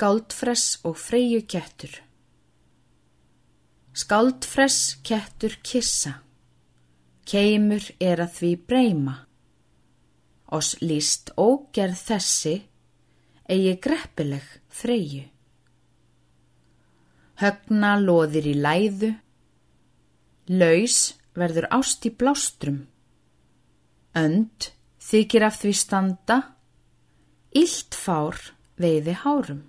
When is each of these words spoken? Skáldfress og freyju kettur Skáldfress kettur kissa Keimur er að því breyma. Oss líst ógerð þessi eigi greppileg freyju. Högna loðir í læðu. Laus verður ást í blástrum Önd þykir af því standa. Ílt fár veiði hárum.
Skáldfress 0.00 0.78
og 0.88 0.94
freyju 0.96 1.42
kettur 1.44 1.92
Skáldfress 3.92 4.94
kettur 5.04 5.58
kissa 5.60 6.14
Keimur 7.28 7.84
er 8.00 8.22
að 8.24 8.30
því 8.38 8.52
breyma. 8.70 9.16
Oss 10.56 10.78
líst 10.80 11.34
ógerð 11.36 12.00
þessi 12.00 12.54
eigi 13.44 13.74
greppileg 13.84 14.46
freyju. 14.72 15.26
Högna 17.44 17.90
loðir 18.00 18.48
í 18.48 18.54
læðu. 18.56 19.10
Laus 20.48 21.00
verður 21.36 21.68
ást 21.76 22.08
í 22.08 22.14
blástrum 22.22 22.86
Önd 24.16 24.70
þykir 25.10 25.44
af 25.50 25.60
því 25.60 25.74
standa. 25.82 26.38
Ílt 27.52 28.00
fár 28.06 28.40
veiði 28.80 29.18
hárum. 29.26 29.60